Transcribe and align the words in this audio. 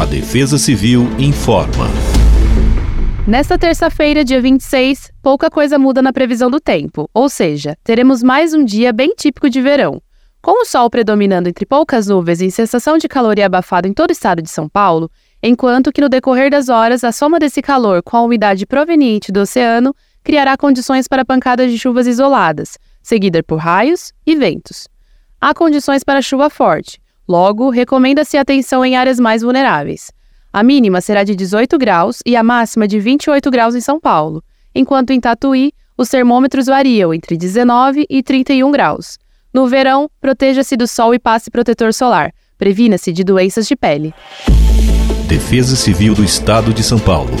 A 0.00 0.06
Defesa 0.06 0.56
Civil 0.56 1.06
informa. 1.18 1.86
Nesta 3.28 3.58
terça-feira, 3.58 4.24
dia 4.24 4.40
26, 4.40 5.12
pouca 5.22 5.50
coisa 5.50 5.78
muda 5.78 6.00
na 6.00 6.10
previsão 6.10 6.50
do 6.50 6.58
tempo, 6.58 7.06
ou 7.12 7.28
seja, 7.28 7.76
teremos 7.84 8.22
mais 8.22 8.54
um 8.54 8.64
dia 8.64 8.94
bem 8.94 9.14
típico 9.14 9.50
de 9.50 9.60
verão. 9.60 10.00
Com 10.40 10.62
o 10.62 10.64
sol 10.64 10.88
predominando 10.88 11.50
entre 11.50 11.66
poucas 11.66 12.06
nuvens 12.06 12.40
e 12.40 12.50
sensação 12.50 12.96
de 12.96 13.08
calor 13.08 13.38
e 13.38 13.42
abafado 13.42 13.86
em 13.88 13.92
todo 13.92 14.08
o 14.08 14.12
estado 14.14 14.40
de 14.40 14.48
São 14.48 14.66
Paulo, 14.70 15.10
enquanto 15.42 15.92
que 15.92 16.00
no 16.00 16.08
decorrer 16.08 16.50
das 16.50 16.70
horas 16.70 17.04
a 17.04 17.12
soma 17.12 17.38
desse 17.38 17.60
calor 17.60 18.02
com 18.02 18.16
a 18.16 18.22
umidade 18.22 18.64
proveniente 18.64 19.30
do 19.30 19.40
oceano 19.40 19.94
criará 20.24 20.56
condições 20.56 21.06
para 21.06 21.26
pancadas 21.26 21.70
de 21.70 21.78
chuvas 21.78 22.06
isoladas, 22.06 22.78
seguida 23.02 23.42
por 23.42 23.56
raios 23.56 24.14
e 24.26 24.34
ventos. 24.34 24.88
Há 25.38 25.52
condições 25.52 26.02
para 26.02 26.22
chuva 26.22 26.48
forte, 26.48 26.98
logo 27.30 27.70
recomenda-se 27.70 28.36
atenção 28.36 28.84
em 28.84 28.96
áreas 28.96 29.20
mais 29.20 29.42
vulneráveis. 29.42 30.10
A 30.52 30.64
mínima 30.64 31.00
será 31.00 31.22
de 31.22 31.36
18 31.36 31.78
graus 31.78 32.18
e 32.26 32.34
a 32.34 32.42
máxima 32.42 32.88
de 32.88 32.98
28 32.98 33.48
graus 33.52 33.76
em 33.76 33.80
São 33.80 34.00
Paulo, 34.00 34.42
enquanto 34.74 35.10
em 35.10 35.20
Tatuí 35.20 35.70
os 35.96 36.08
termômetros 36.08 36.66
variam 36.66 37.14
entre 37.14 37.36
19 37.36 38.04
e 38.10 38.20
31 38.20 38.72
graus. 38.72 39.16
No 39.54 39.68
verão, 39.68 40.10
proteja-se 40.20 40.76
do 40.76 40.88
sol 40.88 41.14
e 41.14 41.20
passe 41.20 41.52
protetor 41.52 41.94
solar. 41.94 42.32
Previna-se 42.58 43.12
de 43.12 43.22
doenças 43.22 43.68
de 43.68 43.76
pele. 43.76 44.12
Defesa 45.28 45.76
Civil 45.76 46.14
do 46.14 46.24
Estado 46.24 46.74
de 46.74 46.82
São 46.82 46.98
Paulo. 46.98 47.36